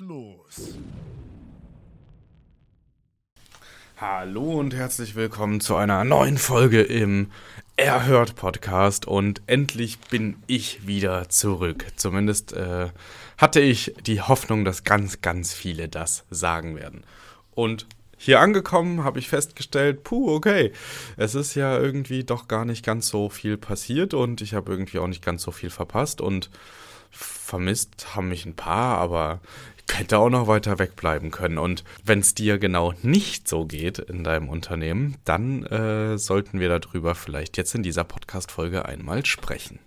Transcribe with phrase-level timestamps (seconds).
[0.00, 0.78] Los.
[3.96, 7.30] Hallo und herzlich willkommen zu einer neuen Folge im
[7.76, 11.86] Erhört Podcast und endlich bin ich wieder zurück.
[11.96, 12.90] Zumindest äh,
[13.38, 17.04] hatte ich die Hoffnung, dass ganz, ganz viele das sagen werden.
[17.52, 17.86] Und
[18.16, 20.72] hier angekommen habe ich festgestellt, puh, okay,
[21.16, 24.98] es ist ja irgendwie doch gar nicht ganz so viel passiert und ich habe irgendwie
[24.98, 26.50] auch nicht ganz so viel verpasst und
[27.10, 29.40] vermisst haben mich ein paar, aber
[29.92, 31.58] hätte auch noch weiter wegbleiben können.
[31.58, 36.68] Und wenn es dir genau nicht so geht in deinem Unternehmen, dann äh, sollten wir
[36.68, 39.78] darüber vielleicht jetzt in dieser Podcast-Folge einmal sprechen.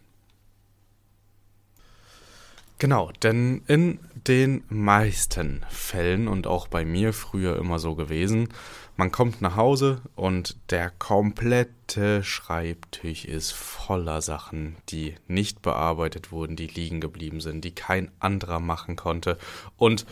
[2.80, 8.50] Genau, denn in den meisten Fällen und auch bei mir früher immer so gewesen,
[8.98, 16.56] man kommt nach Hause und der komplette Schreibtisch ist voller Sachen, die nicht bearbeitet wurden,
[16.56, 19.38] die liegen geblieben sind, die kein anderer machen konnte.
[19.78, 20.08] Und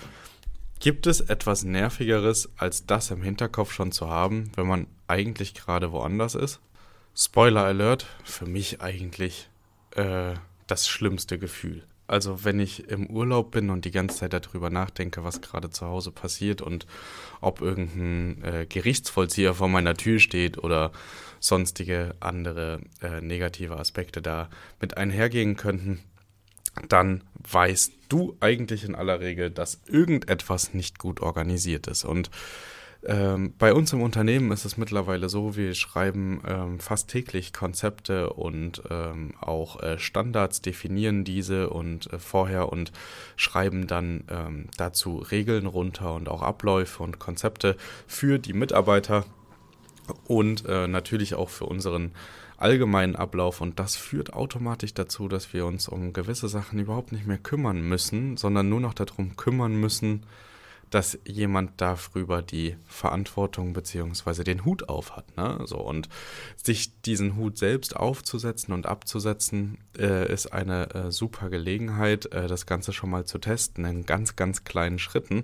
[0.79, 5.91] gibt es etwas Nervigeres, als das im Hinterkopf schon zu haben, wenn man eigentlich gerade
[5.91, 6.59] woanders ist?
[7.16, 9.50] Spoiler Alert, für mich eigentlich
[9.95, 10.35] äh,
[10.68, 11.84] das schlimmste Gefühl.
[12.08, 15.88] Also wenn ich im Urlaub bin und die ganze Zeit darüber nachdenke, was gerade zu
[15.88, 16.86] Hause passiert und
[17.42, 20.92] ob irgendein äh, Gerichtsvollzieher vor meiner Tür steht oder
[21.40, 24.50] sonstige andere äh, negative Aspekte da
[24.80, 26.00] mit einhergehen könnten,
[26.90, 32.04] dann weißt du eigentlich in aller Regel, dass irgendetwas nicht gut organisiert ist.
[32.04, 32.30] Und
[33.06, 38.32] ähm, bei uns im Unternehmen ist es mittlerweile so, wir schreiben ähm, fast täglich Konzepte
[38.32, 42.92] und ähm, auch äh, Standards, definieren diese und äh, vorher und
[43.36, 47.78] schreiben dann ähm, dazu Regeln runter und auch Abläufe und Konzepte
[48.08, 49.26] für die Mitarbeiter
[50.28, 52.12] und äh, natürlich auch für unseren
[52.58, 53.62] allgemeinen Ablauf.
[53.62, 57.82] Und das führt automatisch dazu, dass wir uns um gewisse Sachen überhaupt nicht mehr kümmern
[57.82, 60.24] müssen, sondern nur noch darum kümmern müssen,
[60.95, 64.45] dass jemand darüber die Verantwortung bzw.
[64.45, 65.35] den Hut auf hat.
[65.35, 65.59] Ne?
[65.66, 66.07] So, und
[66.56, 72.66] sich diesen Hut selbst aufzusetzen und abzusetzen, äh, ist eine äh, super Gelegenheit, äh, das
[72.66, 75.44] Ganze schon mal zu testen in ganz, ganz kleinen Schritten.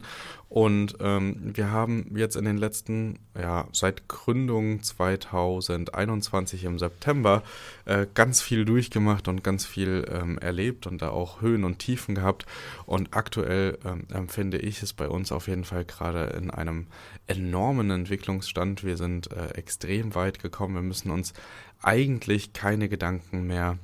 [0.51, 7.41] Und ähm, wir haben jetzt in den letzten, ja, seit Gründung 2021 im September
[7.85, 12.15] äh, ganz viel durchgemacht und ganz viel ähm, erlebt und da auch Höhen und Tiefen
[12.15, 12.45] gehabt.
[12.85, 16.87] Und aktuell ähm, empfinde ich es bei uns auf jeden Fall gerade in einem
[17.27, 18.83] enormen Entwicklungsstand.
[18.83, 20.75] Wir sind äh, extrem weit gekommen.
[20.75, 21.33] Wir müssen uns
[21.81, 23.77] eigentlich keine Gedanken mehr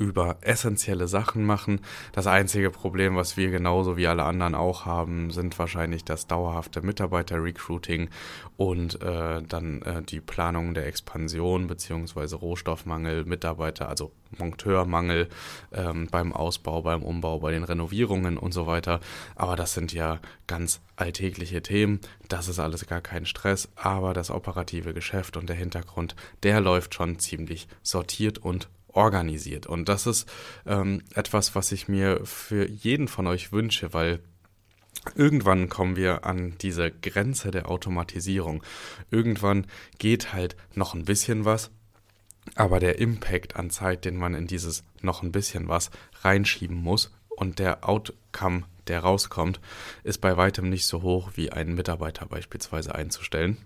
[0.00, 1.82] über essentielle Sachen machen.
[2.12, 6.80] Das einzige Problem, was wir genauso wie alle anderen auch haben, sind wahrscheinlich das dauerhafte
[6.80, 8.08] Mitarbeiter-Recruiting
[8.56, 15.28] und äh, dann äh, die Planung der Expansion beziehungsweise Rohstoffmangel, Mitarbeiter, also Monteurmangel
[15.72, 19.00] ähm, beim Ausbau, beim Umbau, bei den Renovierungen und so weiter.
[19.36, 22.00] Aber das sind ja ganz alltägliche Themen.
[22.28, 26.94] Das ist alles gar kein Stress, aber das operative Geschäft und der Hintergrund, der läuft
[26.94, 29.66] schon ziemlich sortiert und organisiert.
[29.66, 30.30] Und das ist
[30.66, 34.20] ähm, etwas, was ich mir für jeden von euch wünsche, weil
[35.14, 38.62] Irgendwann kommen wir an diese Grenze der Automatisierung.
[39.10, 39.66] Irgendwann
[39.98, 41.70] geht halt noch ein bisschen was,
[42.54, 45.90] aber der Impact an Zeit, den man in dieses noch ein bisschen was
[46.22, 49.60] reinschieben muss und der Outcome, der rauskommt,
[50.04, 53.56] ist bei weitem nicht so hoch wie einen Mitarbeiter beispielsweise einzustellen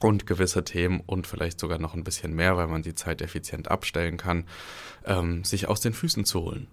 [0.00, 3.70] und gewisse Themen und vielleicht sogar noch ein bisschen mehr, weil man die Zeit effizient
[3.70, 4.44] abstellen kann,
[5.04, 6.68] ähm, sich aus den Füßen zu holen.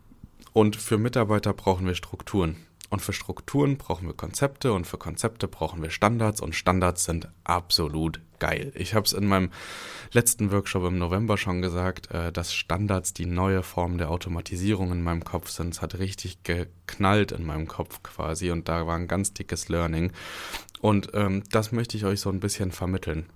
[0.53, 2.57] Und für Mitarbeiter brauchen wir Strukturen.
[2.89, 7.29] Und für Strukturen brauchen wir Konzepte und für Konzepte brauchen wir Standards und Standards sind
[7.45, 8.73] absolut geil.
[8.75, 9.51] Ich habe es in meinem
[10.11, 15.03] letzten Workshop im November schon gesagt, äh, dass Standards die neue Form der Automatisierung in
[15.03, 15.75] meinem Kopf sind.
[15.75, 20.11] Es hat richtig geknallt in meinem Kopf quasi und da war ein ganz dickes Learning.
[20.81, 23.27] Und ähm, das möchte ich euch so ein bisschen vermitteln.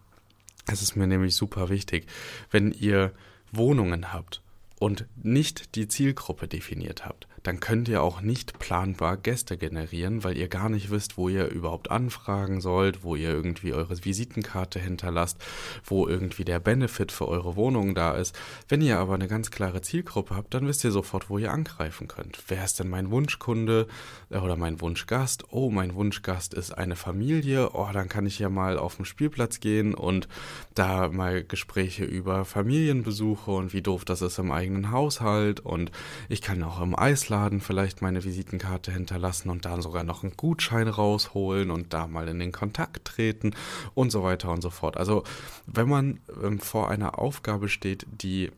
[0.65, 2.07] Es ist mir nämlich super wichtig,
[2.49, 3.13] wenn ihr
[3.51, 4.41] Wohnungen habt
[4.79, 10.35] und nicht die Zielgruppe definiert habt, dann könnt ihr auch nicht planbar Gäste generieren, weil
[10.35, 15.37] ihr gar nicht wisst, wo ihr überhaupt anfragen sollt, wo ihr irgendwie eure Visitenkarte hinterlasst,
[15.83, 18.35] wo irgendwie der Benefit für eure Wohnung da ist.
[18.67, 22.07] Wenn ihr aber eine ganz klare Zielgruppe habt, dann wisst ihr sofort, wo ihr angreifen
[22.07, 22.39] könnt.
[22.47, 23.85] Wer ist denn mein Wunschkunde
[24.31, 25.45] äh, oder mein Wunschgast?
[25.51, 27.69] Oh, mein Wunschgast ist eine Familie.
[27.73, 30.27] Oh, dann kann ich ja mal auf den Spielplatz gehen und
[30.73, 35.91] da mal Gespräche über Familienbesuche und wie doof das ist im eigenen Haushalt und
[36.27, 40.37] ich kann auch im Eisladen Einkaufsladen vielleicht meine Visitenkarte hinterlassen und dann sogar noch einen
[40.37, 43.53] Gutschein rausholen und da mal in den Kontakt treten
[43.93, 44.97] und so weiter und so fort.
[44.97, 45.23] Also
[45.67, 48.51] wenn man ähm, vor einer Aufgabe steht, die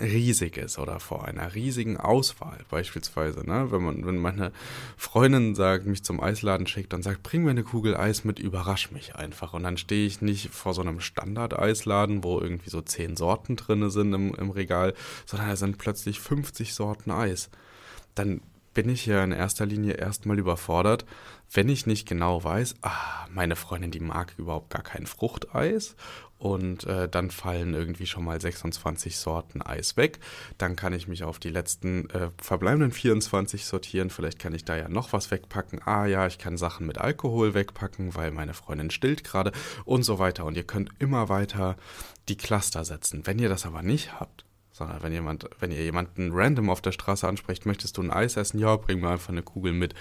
[0.00, 3.70] riesig ist oder vor einer riesigen Auswahl beispielsweise, ne?
[3.70, 4.50] wenn man, wenn meine
[4.96, 8.90] Freundin sagt, mich zum Eisladen schickt und sagt, bring mir eine Kugel Eis mit, überrasch
[8.90, 13.16] mich einfach und dann stehe ich nicht vor so einem Standard-Eisladen, wo irgendwie so zehn
[13.16, 14.94] Sorten drin sind im, im Regal,
[15.26, 17.50] sondern da sind plötzlich 50 Sorten Eis
[18.14, 18.40] dann
[18.74, 21.04] bin ich ja in erster Linie erstmal überfordert,
[21.52, 25.94] wenn ich nicht genau weiß, ah, meine Freundin, die mag überhaupt gar kein Fruchteis
[26.38, 30.18] und äh, dann fallen irgendwie schon mal 26 Sorten Eis weg.
[30.58, 34.10] Dann kann ich mich auf die letzten äh, verbleibenden 24 sortieren.
[34.10, 35.80] Vielleicht kann ich da ja noch was wegpacken.
[35.84, 39.52] Ah ja, ich kann Sachen mit Alkohol wegpacken, weil meine Freundin stillt gerade
[39.84, 40.44] und so weiter.
[40.44, 41.76] Und ihr könnt immer weiter
[42.28, 43.24] die Cluster setzen.
[43.24, 46.92] Wenn ihr das aber nicht habt, sondern wenn jemand, wenn ihr jemanden random auf der
[46.92, 48.58] Straße ansprecht, möchtest du ein Eis essen?
[48.58, 49.94] Ja, bring mir einfach eine Kugel mit.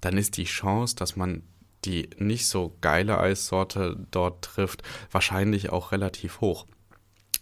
[0.00, 1.42] Dann ist die Chance, dass man
[1.84, 6.66] die nicht so geile Eissorte dort trifft, wahrscheinlich auch relativ hoch.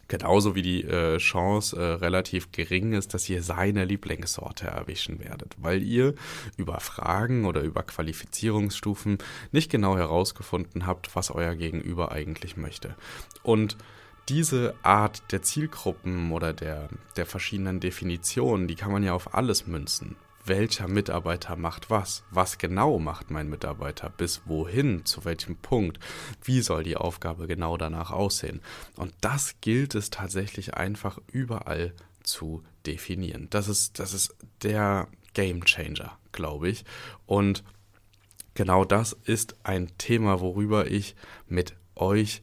[0.09, 5.57] Genauso wie die äh, Chance äh, relativ gering ist, dass ihr seine Lieblingssorte erwischen werdet,
[5.59, 6.15] weil ihr
[6.57, 9.19] über Fragen oder über Qualifizierungsstufen
[9.51, 12.95] nicht genau herausgefunden habt, was euer Gegenüber eigentlich möchte.
[13.43, 13.77] Und
[14.29, 19.67] diese Art der Zielgruppen oder der, der verschiedenen Definitionen, die kann man ja auf alles
[19.67, 20.17] münzen.
[20.45, 22.23] Welcher Mitarbeiter macht was?
[22.31, 24.11] Was genau macht mein Mitarbeiter?
[24.11, 25.05] Bis wohin?
[25.05, 25.99] Zu welchem Punkt?
[26.43, 28.61] Wie soll die Aufgabe genau danach aussehen?
[28.97, 33.49] Und das gilt es tatsächlich einfach überall zu definieren.
[33.51, 36.85] Das ist, das ist der Game Changer, glaube ich.
[37.27, 37.65] Und
[38.55, 41.17] genau das ist ein Thema, worüber ich
[41.49, 42.41] mit euch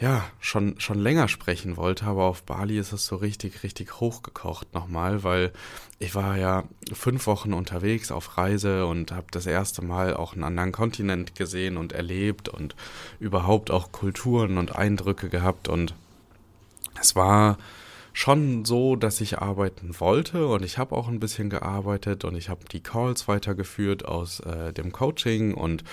[0.00, 4.72] ja, schon, schon länger sprechen wollte, aber auf Bali ist es so richtig, richtig hochgekocht
[4.72, 5.52] nochmal, weil
[5.98, 10.44] ich war ja fünf Wochen unterwegs auf Reise und habe das erste Mal auch einen
[10.44, 12.76] anderen Kontinent gesehen und erlebt und
[13.18, 15.94] überhaupt auch Kulturen und Eindrücke gehabt und
[17.00, 17.58] es war
[18.18, 22.48] schon so, dass ich arbeiten wollte und ich habe auch ein bisschen gearbeitet und ich
[22.48, 25.84] habe die Calls weitergeführt aus äh, dem Coaching und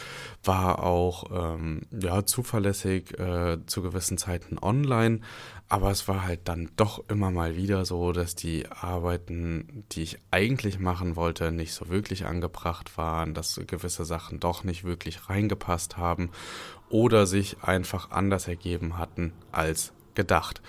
[0.43, 5.19] war auch ähm, ja zuverlässig äh, zu gewissen Zeiten online,
[5.69, 10.17] aber es war halt dann doch immer mal wieder so, dass die Arbeiten, die ich
[10.31, 15.97] eigentlich machen wollte, nicht so wirklich angebracht waren, dass gewisse Sachen doch nicht wirklich reingepasst
[15.97, 16.31] haben
[16.89, 20.61] oder sich einfach anders ergeben hatten als gedacht.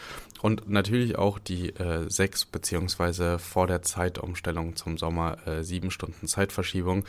[0.43, 6.27] Und natürlich auch die äh, sechs beziehungsweise vor der Zeitumstellung zum Sommer äh, sieben Stunden
[6.27, 7.05] Zeitverschiebung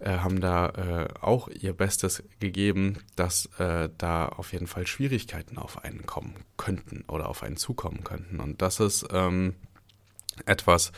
[0.00, 5.58] äh, haben da äh, auch ihr Bestes gegeben, dass äh, da auf jeden Fall Schwierigkeiten
[5.58, 8.40] auf einen kommen könnten oder auf einen zukommen könnten.
[8.40, 9.54] Und das ist ähm,
[10.46, 10.92] etwas,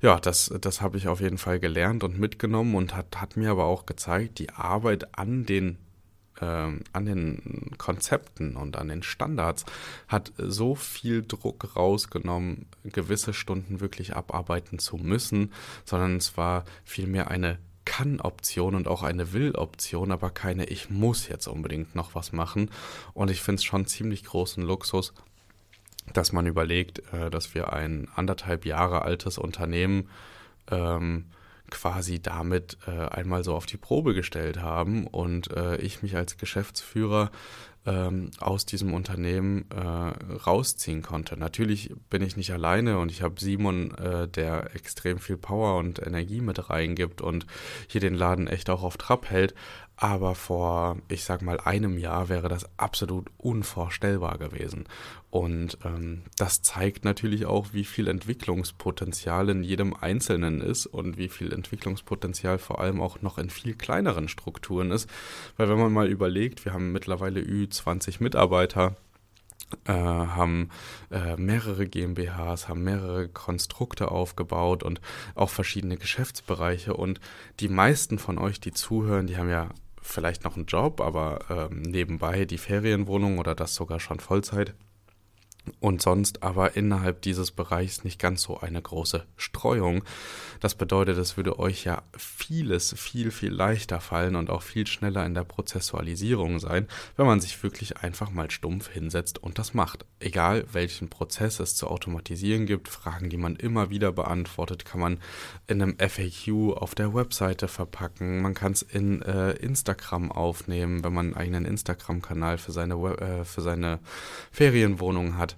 [0.00, 3.50] ja, das, das habe ich auf jeden Fall gelernt und mitgenommen und hat, hat mir
[3.50, 5.78] aber auch gezeigt, die Arbeit an den
[6.40, 9.64] ähm, an den Konzepten und an den Standards
[10.08, 15.52] hat so viel Druck rausgenommen, gewisse Stunden wirklich abarbeiten zu müssen,
[15.84, 21.46] sondern es war vielmehr eine kann-Option und auch eine Will-Option, aber keine Ich muss jetzt
[21.46, 22.70] unbedingt noch was machen.
[23.14, 25.14] Und ich finde es schon ziemlich großen Luxus,
[26.12, 30.08] dass man überlegt, äh, dass wir ein anderthalb Jahre altes Unternehmen
[30.70, 31.26] ähm,
[31.70, 36.36] quasi damit äh, einmal so auf die Probe gestellt haben und äh, ich mich als
[36.36, 37.30] Geschäftsführer
[37.86, 41.36] ähm, aus diesem Unternehmen äh, rausziehen konnte.
[41.36, 46.04] Natürlich bin ich nicht alleine und ich habe Simon, äh, der extrem viel Power und
[46.04, 47.46] Energie mit reingibt und
[47.86, 49.54] hier den Laden echt auch auf Trab hält.
[50.00, 54.84] Aber vor, ich sag mal, einem Jahr wäre das absolut unvorstellbar gewesen.
[55.30, 61.28] Und ähm, das zeigt natürlich auch, wie viel Entwicklungspotenzial in jedem Einzelnen ist und wie
[61.28, 65.10] viel Entwicklungspotenzial vor allem auch noch in viel kleineren Strukturen ist.
[65.56, 67.77] Weil wenn man mal überlegt, wir haben mittlerweile Ü20
[68.20, 68.96] Mitarbeiter,
[69.84, 70.70] äh, haben
[71.10, 75.00] äh, mehrere GmbHs, haben mehrere Konstrukte aufgebaut und
[75.34, 76.94] auch verschiedene Geschäftsbereiche.
[76.94, 77.20] Und
[77.60, 79.68] die meisten von euch, die zuhören, die haben ja
[80.00, 84.74] vielleicht noch einen Job, aber ähm, nebenbei die Ferienwohnung oder das sogar schon Vollzeit
[85.80, 90.04] und sonst aber innerhalb dieses Bereichs nicht ganz so eine große Streuung.
[90.60, 95.24] Das bedeutet, es würde euch ja vieles viel, viel leichter fallen und auch viel schneller
[95.24, 100.04] in der Prozessualisierung sein, wenn man sich wirklich einfach mal stumpf hinsetzt und das macht.
[100.20, 105.18] Egal welchen Prozess es zu automatisieren gibt, Fragen, die man immer wieder beantwortet, kann man
[105.66, 108.42] in einem FAQ auf der Webseite verpacken.
[108.42, 113.60] Man kann es in äh, Instagram aufnehmen, wenn man einen eigenen Instagram-Kanal für äh, für
[113.60, 114.00] seine
[114.50, 115.56] Ferienwohnung hat.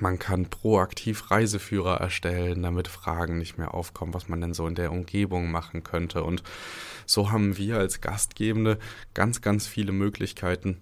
[0.00, 4.74] Man kann proaktiv Reiseführer erstellen, damit Fragen nicht mehr aufkommen, was man denn so in
[4.74, 6.24] der Umgebung machen könnte.
[6.24, 6.42] Und
[7.06, 8.78] so haben wir als Gastgebende
[9.12, 10.80] ganz, ganz viele Möglichkeiten,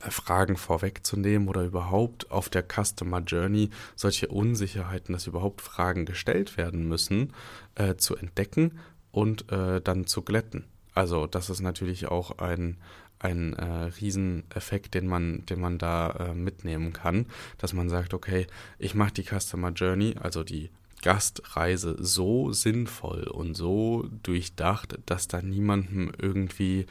[0.00, 6.56] äh, Fragen vorwegzunehmen oder überhaupt auf der Customer Journey solche Unsicherheiten, dass überhaupt Fragen gestellt
[6.56, 7.32] werden müssen,
[7.74, 8.78] äh, zu entdecken
[9.10, 10.64] und äh, dann zu glätten.
[10.94, 12.76] Also das ist natürlich auch ein,
[13.22, 17.26] ein äh, Rieseneffekt, den man, den man da äh, mitnehmen kann,
[17.58, 18.46] dass man sagt, okay,
[18.78, 20.70] ich mache die Customer Journey, also die
[21.02, 26.86] Gastreise so sinnvoll und so durchdacht, dass da niemandem irgendwie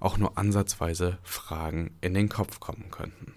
[0.00, 3.34] auch nur ansatzweise Fragen in den Kopf kommen könnten.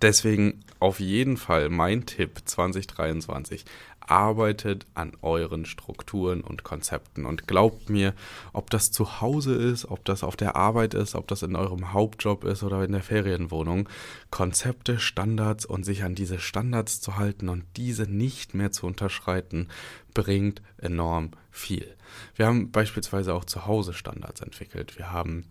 [0.00, 3.64] Deswegen auf jeden Fall mein Tipp 2023
[4.10, 8.14] arbeitet an euren Strukturen und Konzepten und glaubt mir,
[8.52, 11.92] ob das zu Hause ist, ob das auf der Arbeit ist, ob das in eurem
[11.92, 13.88] Hauptjob ist oder in der Ferienwohnung,
[14.30, 19.68] Konzepte, Standards und sich an diese Standards zu halten und diese nicht mehr zu unterschreiten,
[20.14, 21.96] bringt enorm viel.
[22.36, 24.98] Wir haben beispielsweise auch zu Hause Standards entwickelt.
[24.98, 25.44] Wir haben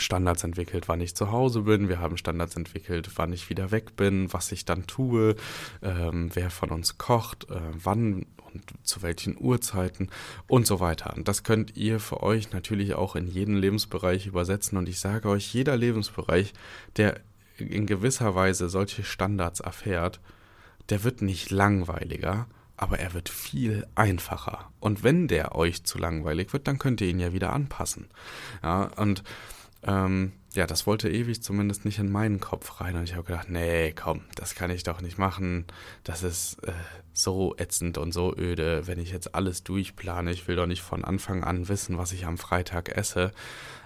[0.00, 1.88] Standards entwickelt, wann ich zu Hause bin.
[1.88, 5.36] Wir haben Standards entwickelt, wann ich wieder weg bin, was ich dann tue,
[5.82, 10.10] ähm, wer von uns kocht, äh, wann und zu welchen Uhrzeiten
[10.46, 11.14] und so weiter.
[11.16, 14.76] Und das könnt ihr für euch natürlich auch in jeden Lebensbereich übersetzen.
[14.78, 16.52] Und ich sage euch, jeder Lebensbereich,
[16.96, 17.20] der
[17.58, 20.20] in gewisser Weise solche Standards erfährt,
[20.88, 24.70] der wird nicht langweiliger, aber er wird viel einfacher.
[24.80, 28.08] Und wenn der euch zu langweilig wird, dann könnt ihr ihn ja wieder anpassen.
[28.62, 29.22] Ja, und
[29.82, 32.96] ähm, ja, das wollte ewig zumindest nicht in meinen Kopf rein.
[32.96, 35.64] Und ich habe gedacht, nee, komm, das kann ich doch nicht machen.
[36.02, 36.72] Das ist äh,
[37.12, 40.32] so ätzend und so öde, wenn ich jetzt alles durchplane.
[40.32, 43.30] Ich will doch nicht von Anfang an wissen, was ich am Freitag esse.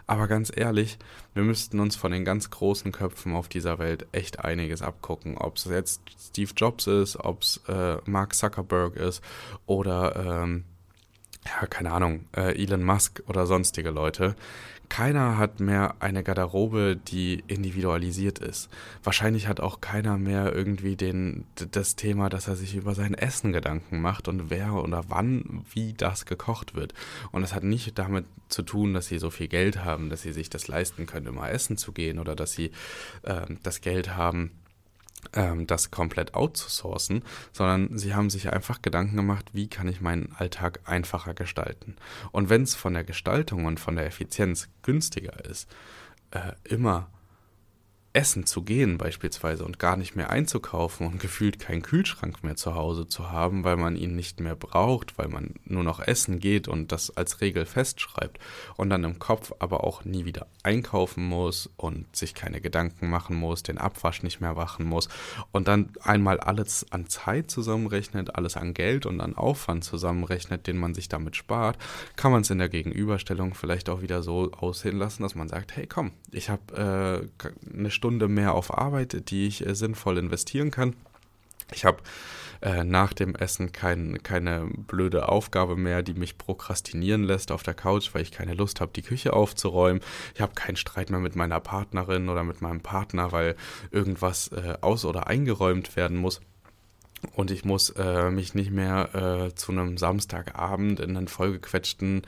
[0.07, 0.99] Aber ganz ehrlich,
[1.35, 5.37] wir müssten uns von den ganz großen Köpfen auf dieser Welt echt einiges abgucken.
[5.39, 9.23] Ob es jetzt Steve Jobs ist, ob es äh, Mark Zuckerberg ist
[9.67, 10.65] oder, ähm,
[11.47, 14.35] ja, keine Ahnung, äh, Elon Musk oder sonstige Leute
[14.95, 18.71] keiner hat mehr eine Garderobe, die individualisiert ist.
[19.03, 23.53] Wahrscheinlich hat auch keiner mehr irgendwie den, das Thema, dass er sich über sein Essen
[23.53, 26.95] Gedanken macht und wer oder wann, wie das gekocht wird.
[27.33, 30.33] Und das hat nicht damit zu tun, dass sie so viel Geld haben, dass sie
[30.33, 32.71] sich das leisten können, immer essen zu gehen oder dass sie
[33.23, 34.53] äh, das Geld haben,
[35.67, 40.81] das komplett outzusourcen, sondern sie haben sich einfach Gedanken gemacht, wie kann ich meinen Alltag
[40.85, 41.97] einfacher gestalten.
[42.33, 45.69] Und wenn es von der Gestaltung und von der Effizienz günstiger ist,
[46.31, 47.09] äh, immer
[48.15, 52.77] essen zu gehen beispielsweise und gar nicht mehr einzukaufen und gefühlt keinen Kühlschrank mehr zu
[52.77, 56.69] Hause zu haben, weil man ihn nicht mehr braucht, weil man nur noch essen geht
[56.69, 58.39] und das als Regel festschreibt
[58.77, 63.35] und dann im Kopf aber auch nie wieder einkaufen muss und sich keine Gedanken machen
[63.35, 65.09] muss, den Abwasch nicht mehr wachen muss
[65.51, 70.79] und dann einmal alles an Zeit zusammenrechnet, alles an Geld und an Aufwand zusammenrechnet, den
[70.79, 71.79] man sich damit spart,
[72.15, 75.75] kann man es in der Gegenüberstellung vielleicht auch wieder so aussehen lassen, dass man sagt,
[75.75, 80.19] hey komm, ich habe äh, eine Stunde Stunde mehr auf Arbeit, die ich äh, sinnvoll
[80.19, 80.95] investieren kann.
[81.73, 82.03] Ich habe
[82.61, 87.73] äh, nach dem Essen kein, keine blöde Aufgabe mehr, die mich prokrastinieren lässt auf der
[87.73, 90.03] Couch, weil ich keine Lust habe, die Küche aufzuräumen.
[90.35, 93.57] Ich habe keinen Streit mehr mit meiner Partnerin oder mit meinem Partner, weil
[93.91, 96.43] irgendwas äh, aus- oder eingeräumt werden muss.
[97.35, 102.23] Und ich muss äh, mich nicht mehr äh, zu einem Samstagabend in einen vollgequetschten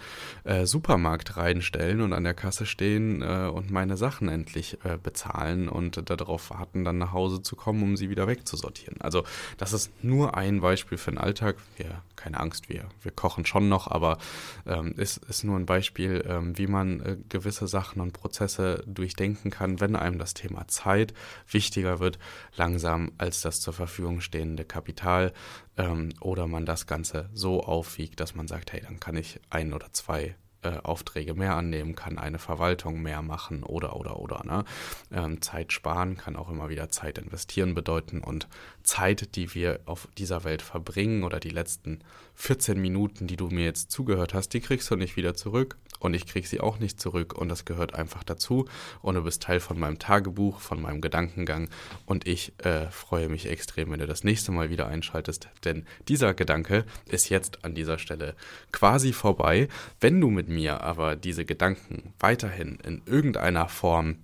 [0.44, 5.68] äh, Supermarkt reinstellen und an der Kasse stehen äh, und meine Sachen endlich äh, bezahlen
[5.68, 9.00] und darauf warten, dann nach Hause zu kommen, um sie wieder wegzusortieren.
[9.00, 9.24] Also
[9.58, 11.56] das ist nur ein Beispiel für den Alltag.
[11.76, 14.18] Wir, keine Angst, wir, wir kochen schon noch, aber
[14.66, 19.50] ähm, ist, ist nur ein Beispiel, ähm, wie man äh, gewisse Sachen und Prozesse durchdenken
[19.50, 21.14] kann, wenn einem das Thema Zeit
[21.50, 22.18] wichtiger wird,
[22.56, 25.32] langsam als das zur Verfügung stehende Kapital Kapital
[25.76, 29.72] ähm, oder man das Ganze so aufwiegt, dass man sagt, hey, dann kann ich ein
[29.72, 34.44] oder zwei äh, Aufträge mehr annehmen, kann eine Verwaltung mehr machen oder oder oder.
[34.44, 34.64] Ne?
[35.10, 38.46] Ähm, Zeit sparen kann auch immer wieder Zeit investieren bedeuten und
[38.84, 41.98] Zeit, die wir auf dieser Welt verbringen oder die letzten
[42.34, 46.14] 14 Minuten, die du mir jetzt zugehört hast, die kriegst du nicht wieder zurück und
[46.14, 47.32] ich krieg sie auch nicht zurück.
[47.34, 48.66] Und das gehört einfach dazu.
[49.02, 51.68] Und du bist Teil von meinem Tagebuch, von meinem Gedankengang.
[52.04, 56.34] Und ich äh, freue mich extrem, wenn du das nächste Mal wieder einschaltest, denn dieser
[56.34, 58.34] Gedanke ist jetzt an dieser Stelle
[58.72, 59.68] quasi vorbei.
[60.00, 64.16] Wenn du mit mir aber diese Gedanken weiterhin in irgendeiner Form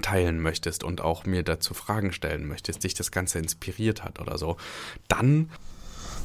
[0.00, 4.38] teilen möchtest und auch mir dazu Fragen stellen möchtest, dich das Ganze inspiriert hat oder
[4.38, 4.56] so,
[5.08, 5.50] dann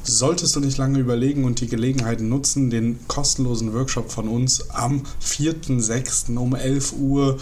[0.03, 5.03] solltest du nicht lange überlegen und die Gelegenheit nutzen, den kostenlosen Workshop von uns am
[5.23, 6.37] 4.6.
[6.37, 7.37] um 11 Uhr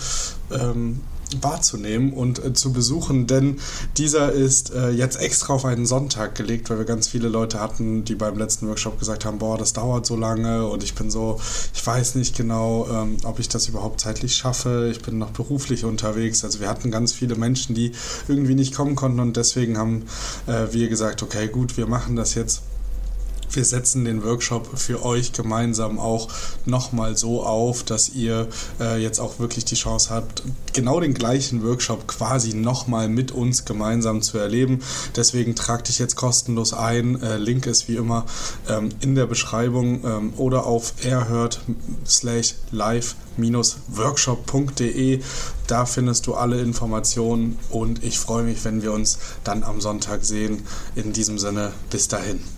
[0.51, 1.01] ähm,
[1.43, 3.59] wahrzunehmen und äh, zu besuchen, denn
[3.97, 8.03] dieser ist äh, jetzt extra auf einen Sonntag gelegt, weil wir ganz viele Leute hatten,
[8.03, 11.39] die beim letzten Workshop gesagt haben, boah, das dauert so lange und ich bin so,
[11.73, 15.85] ich weiß nicht genau, ähm, ob ich das überhaupt zeitlich schaffe, ich bin noch beruflich
[15.85, 17.91] unterwegs, also wir hatten ganz viele Menschen, die
[18.27, 20.03] irgendwie nicht kommen konnten und deswegen haben
[20.47, 22.61] äh, wir gesagt, okay, gut, wir machen das jetzt
[23.51, 26.29] wir setzen den Workshop für euch gemeinsam auch
[26.65, 28.47] nochmal so auf, dass ihr
[28.79, 33.65] äh, jetzt auch wirklich die Chance habt, genau den gleichen Workshop quasi nochmal mit uns
[33.65, 34.79] gemeinsam zu erleben.
[35.15, 37.21] Deswegen trag dich jetzt kostenlos ein.
[37.21, 38.25] Äh, Link ist wie immer
[38.67, 41.61] ähm, in der Beschreibung ähm, oder auf erhört
[42.05, 43.15] slash live
[43.87, 45.21] workshop.de.
[45.67, 50.23] Da findest du alle Informationen und ich freue mich, wenn wir uns dann am Sonntag
[50.23, 50.63] sehen.
[50.95, 52.54] In diesem Sinne, bis dahin.